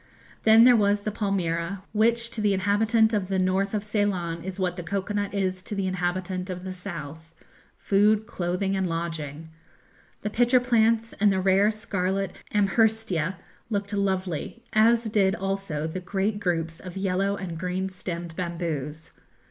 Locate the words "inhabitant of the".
2.55-3.37, 5.85-6.73